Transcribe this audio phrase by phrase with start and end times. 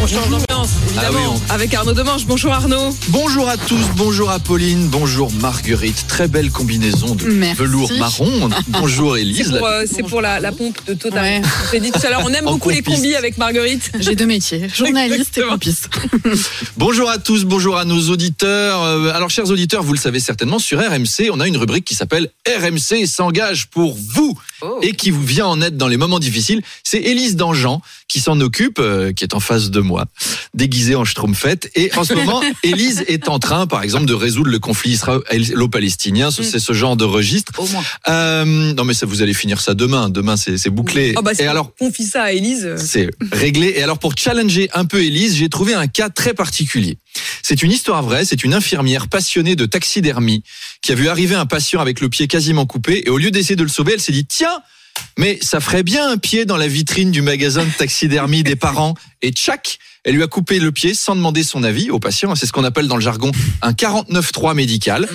[0.00, 1.18] On change d'ambiance, évidemment.
[1.26, 2.26] Ah oui, Avec Arnaud Demange.
[2.26, 2.94] Bonjour Arnaud.
[3.08, 6.06] Bonjour à tous, bonjour Apolline, bonjour Marguerite.
[6.08, 7.60] Très belle combinaison de Merci.
[7.62, 8.50] velours marron.
[8.68, 9.50] Bonjour Élise.
[9.52, 11.22] C'est pour, euh, c'est pour la, la pompe de Total.
[11.22, 11.42] Ouais.
[11.44, 13.92] On s'est dit tout à l'heure, on aime En beaucoup les combis avec Marguerite.
[14.00, 15.88] J'ai deux métiers, journaliste et compiste.
[16.76, 18.82] Bonjour à tous, bonjour à nos auditeurs.
[18.82, 21.94] Euh, Alors, chers auditeurs, vous le savez certainement, sur RMC, on a une rubrique qui
[21.94, 24.78] s'appelle RMC s'engage pour vous Oh.
[24.82, 26.62] et qui vous vient en aide dans les moments difficiles.
[26.84, 30.04] C'est Élise Dangean qui s'en occupe, euh, qui est en face de moi,
[30.54, 31.70] déguisée en schtroumpfette.
[31.74, 36.28] Et en ce moment, Élise est en train, par exemple, de résoudre le conflit israélo-palestinien.
[36.28, 36.42] Mm.
[36.42, 37.52] C'est ce genre de registre.
[37.58, 37.82] Au moins.
[38.08, 40.10] Euh, non, mais ça, vous allez finir ça demain.
[40.10, 41.14] Demain, c'est bouclé.
[41.16, 42.64] Oh bah, et alors, on confie ça à Élise.
[42.64, 43.74] euh, c'est réglé.
[43.76, 46.98] Et alors, pour challenger un peu Élise, j'ai trouvé un cas très particulier.
[47.42, 48.24] C'est une histoire vraie.
[48.24, 50.42] C'est une infirmière passionnée de taxidermie
[50.80, 53.02] qui a vu arriver un patient avec le pied quasiment coupé.
[53.06, 54.62] Et au lieu d'essayer de le sauver, elle s'est dit, tiens,
[55.18, 58.94] mais ça ferait bien un pied dans la vitrine du magasin de taxidermie des parents.
[59.20, 62.34] Et tchac, elle lui a coupé le pied sans demander son avis au patient.
[62.34, 63.30] C'est ce qu'on appelle dans le jargon
[63.62, 65.08] un 49-3 médical.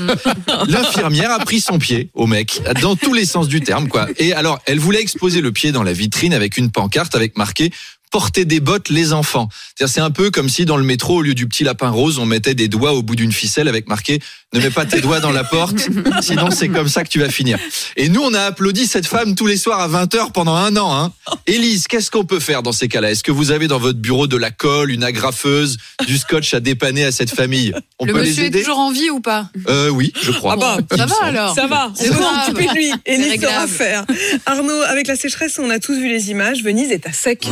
[0.68, 4.08] L'infirmière a pris son pied au mec, dans tous les sens du terme, quoi.
[4.18, 7.72] Et alors, elle voulait exposer le pied dans la vitrine avec une pancarte avec marqué
[8.12, 9.50] Portez des bottes les enfants.
[9.86, 12.26] C'est un peu comme si dans le métro, au lieu du petit lapin rose, on
[12.26, 14.20] mettait des doigts au bout d'une ficelle avec marqué
[14.54, 15.76] Ne mets pas tes doigts dans la porte,
[16.22, 17.60] sinon c'est comme ça que tu vas finir.
[17.98, 20.96] Et nous, on a applaudi cette femme tous les soirs à 20h pendant un an.
[20.96, 21.12] Hein.
[21.48, 23.12] Élise, qu'est-ce qu'on peut faire dans ces cas-là?
[23.12, 26.60] Est-ce que vous avez dans votre bureau de la colle, une agrafeuse, du scotch à
[26.62, 27.74] dépanner à cette famille?
[28.00, 29.50] On Le peut les monsieur est toujours en vie ou pas?
[29.68, 30.54] Euh, Oui, je crois.
[30.54, 32.92] Ah bah, Ça va alors Ça va, C'est s'occuper de lui.
[33.30, 33.68] Réglable.
[33.70, 34.06] faire.
[34.46, 36.64] Arnaud, avec la sécheresse, on a tous vu les images.
[36.64, 37.48] Venise est à sec.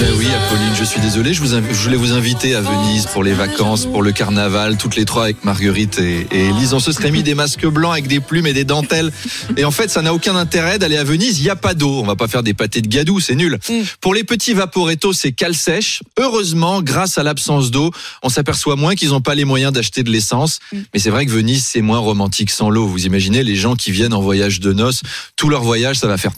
[0.00, 1.34] Ben oui, Apolline, je suis désolé.
[1.34, 4.76] Je, vous inv- je voulais vous inviter à Venise pour les vacances, pour le carnaval,
[4.76, 6.72] toutes les trois avec Marguerite et, et Élise.
[6.72, 9.12] On se serait mis des masques blancs avec des plumes et des dentelles.
[9.56, 11.40] Et en fait, ça n'a aucun intérêt d'aller à Venise.
[11.40, 12.00] Il n'y a pas d'eau.
[12.00, 13.58] On va pas faire des pâtés de gadou, c'est nul.
[13.68, 13.74] Mm.
[14.00, 16.02] Pour les petits vaporetto, c'est cale sèche.
[16.18, 17.90] Heureusement, grâce à l'absence d'eau,
[18.22, 20.60] on s'aperçoit moins qu'ils n'ont pas les moyens d'acheter de l'essence.
[20.72, 22.86] Mais c'est vrai que Venise, c'est moins romantique sans l'eau.
[22.86, 25.02] Vous imaginez les gens qui viennent en voyage de noces,
[25.36, 26.32] tout leur voyage, ça va faire.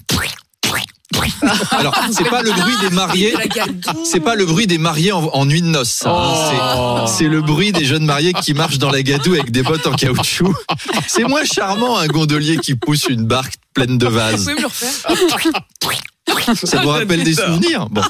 [1.73, 3.35] Alors, c'est pas le bruit des mariés.
[4.05, 6.03] C'est pas le bruit des mariés en, en nuit de noces.
[6.07, 7.07] hein.
[7.07, 9.87] C'est- C'est le bruit des jeunes mariés qui marchent dans la gadoue avec des bottes
[9.87, 10.55] en caoutchouc.
[11.09, 14.37] C'est moins charmant un gondolier qui pousse une barque pleine de vases.
[14.37, 15.61] Vous pouvez me le refaire
[16.55, 17.89] Ça vous rappelle des souvenirs?
[17.91, 18.03] Bon,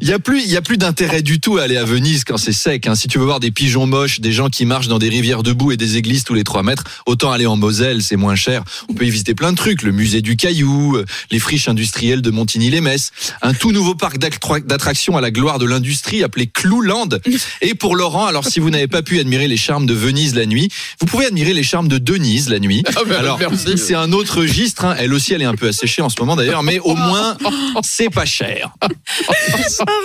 [0.00, 2.24] il y a plus, il y a plus d'intérêt du tout à aller à Venise
[2.24, 2.86] quand c'est sec.
[2.86, 2.94] hein.
[2.94, 5.72] Si tu veux voir des pigeons moches, des gens qui marchent dans des rivières debout
[5.72, 8.62] et des églises tous les 3 mètres, autant aller en Moselle, c'est moins cher.
[8.88, 12.22] On peut y visiter plein de trucs, le musée du Caillou, euh, les friches industrielles
[12.22, 13.10] de Montigny-les-Messes,
[13.42, 17.08] un tout nouveau parc d'attractions à la gloire de l'industrie appelé Clouland.
[17.62, 20.46] Et pour Laurent, alors si vous n'avez pas pu admirer les charmes de Venise la
[20.46, 20.68] nuit,
[21.00, 22.82] vous pouvez admirer les charmes de Denise la nuit.
[23.18, 23.38] Alors,
[23.76, 24.84] c'est un autre registre.
[24.84, 24.94] hein.
[24.98, 27.36] Elle aussi, elle est un peu asséchée en ce moment d'ailleurs, mais au moins,
[27.88, 28.74] c'est pas cher.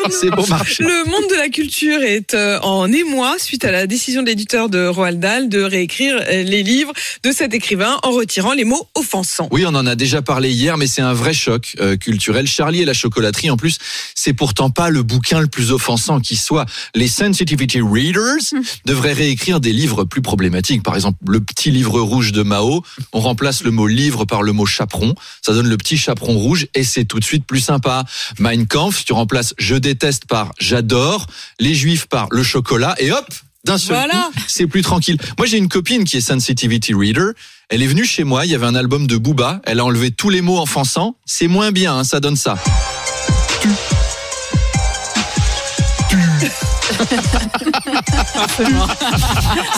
[0.09, 0.83] c'est bon marché.
[0.83, 4.69] Le monde de la culture est euh, en émoi suite à la décision de l'éditeur
[4.69, 8.87] de Roald Dahl de réécrire euh, les livres de cet écrivain en retirant les mots
[8.95, 9.49] offensants.
[9.51, 12.47] Oui, on en a déjà parlé hier, mais c'est un vrai choc euh, culturel.
[12.47, 13.77] Charlie et la chocolaterie, en plus,
[14.15, 16.65] c'est pourtant pas le bouquin le plus offensant qui soit.
[16.95, 20.83] Les sensitivity readers devraient réécrire des livres plus problématiques.
[20.83, 24.53] Par exemple, le petit livre rouge de Mao, on remplace le mot livre par le
[24.53, 25.15] mot chaperon.
[25.41, 28.03] Ça donne le petit chaperon rouge et c'est tout de suite plus sympa.
[28.39, 31.25] Mein Kampf, tu remplaces je déteste par j'adore,
[31.59, 33.25] les juifs par le chocolat et hop,
[33.65, 34.29] d'un seul Voilà.
[34.35, 35.17] coup, c'est plus tranquille.
[35.37, 37.31] Moi, j'ai une copine qui est sensitivity reader.
[37.69, 40.11] Elle est venue chez moi, il y avait un album de Booba, elle a enlevé
[40.11, 41.15] tous les mots offensants.
[41.25, 42.57] C'est moins bien, hein, ça donne ça.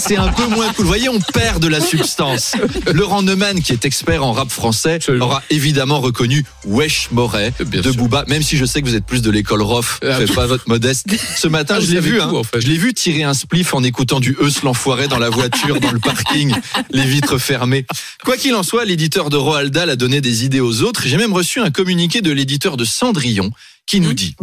[0.01, 0.83] C'est un peu moins cool.
[0.85, 2.53] Vous voyez, on perd de la substance.
[2.93, 8.25] Laurent Neumann, qui est expert en rap français, aura évidemment reconnu Wesh Moret de Booba,
[8.27, 11.07] même si je sais que vous êtes plus de l'école Rof, faites pas votre modeste.
[11.37, 12.33] Ce matin, Ah, je vous l'ai savez vu, tout, hein.
[12.33, 12.61] en fait.
[12.61, 15.91] je l'ai vu tirer un spliff en écoutant du Eus l'enfoiré dans la voiture, dans
[15.91, 16.53] le parking,
[16.91, 17.85] les vitres fermées.
[18.23, 21.03] Quoi qu'il en soit, l'éditeur de Roald Dahl a donné des idées aux autres.
[21.05, 23.51] J'ai même reçu un communiqué de l'éditeur de Cendrillon
[23.85, 24.35] qui nous dit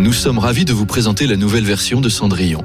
[0.00, 2.64] Nous sommes ravis de vous présenter la nouvelle version de Cendrillon.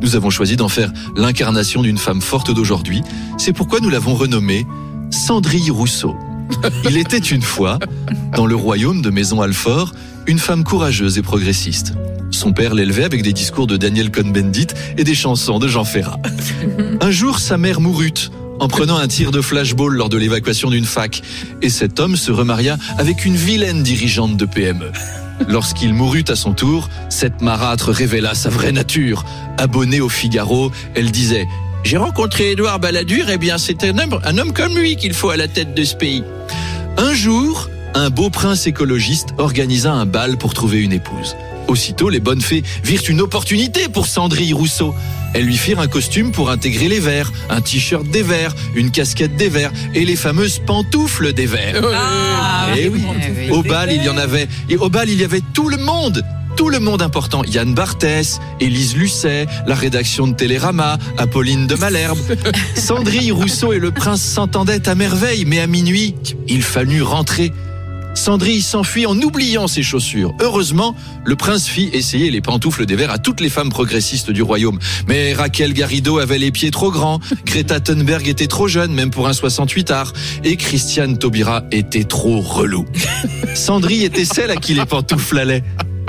[0.00, 3.02] Nous avons choisi d'en faire l'incarnation d'une femme forte d'aujourd'hui.
[3.38, 4.64] C'est pourquoi nous l'avons renommée
[5.10, 6.14] Sandrine Rousseau.
[6.88, 7.80] Il était une fois,
[8.36, 9.94] dans le royaume de Maison Alfort,
[10.28, 11.94] une femme courageuse et progressiste.
[12.30, 16.20] Son père l'élevait avec des discours de Daniel Cohn-Bendit et des chansons de Jean Ferrat.
[17.00, 18.30] Un jour, sa mère mourut
[18.60, 21.22] en prenant un tir de flashball lors de l'évacuation d'une fac.
[21.62, 24.92] Et cet homme se remaria avec une vilaine dirigeante de PME.
[25.48, 29.24] Lorsqu'il mourut à son tour, cette marâtre révéla sa vraie nature.
[29.58, 31.46] Abonnée au Figaro, elle disait
[31.84, 35.30] J'ai rencontré Édouard Balladur, eh bien c'est un homme, un homme comme lui qu'il faut
[35.30, 36.24] à la tête de ce pays.
[36.96, 41.36] Un jour, un beau prince écologiste organisa un bal pour trouver une épouse.
[41.68, 44.94] Aussitôt, les bonnes fées virent une opportunité pour Sandrine Rousseau.
[45.34, 49.36] Elles lui firent un costume pour intégrer les verts, un t-shirt des verts, une casquette
[49.36, 51.82] des verts et les fameuses pantoufles des verts.
[51.94, 53.02] Ah, Eh oui.
[53.50, 54.48] Au bal, il y en avait.
[54.70, 56.22] Et au bal, il y avait tout le monde.
[56.56, 57.42] Tout le monde important.
[57.44, 62.18] Yann Barthès, Élise Lucet, la rédaction de Télérama, Apolline de Malherbe.
[62.74, 66.14] Sandrine Rousseau et le prince s'entendaient à merveille, mais à minuit,
[66.48, 67.52] il fallut rentrer.
[68.16, 70.34] Sandrine s'enfuit en oubliant ses chaussures.
[70.40, 74.42] Heureusement, le prince fit essayer les pantoufles des verts à toutes les femmes progressistes du
[74.42, 74.78] royaume.
[75.06, 79.28] Mais Raquel Garrido avait les pieds trop grands, Greta Thunberg était trop jeune, même pour
[79.28, 80.12] un 68 art,
[80.44, 82.86] et Christiane Taubira était trop relou.
[83.54, 85.62] Sandrine était celle à qui les pantoufles allaient.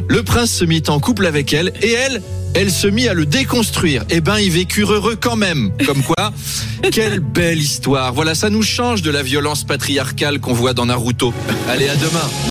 [0.09, 2.21] Le prince se mit en couple avec elle, et elle,
[2.54, 4.04] elle se mit à le déconstruire.
[4.09, 5.71] Eh ben, ils vécurent heureux quand même.
[5.86, 6.33] Comme quoi,
[6.92, 8.13] quelle belle histoire.
[8.13, 11.33] Voilà, ça nous change de la violence patriarcale qu'on voit dans Naruto.
[11.69, 12.30] Allez, à demain.